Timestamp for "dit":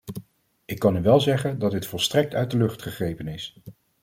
1.71-1.85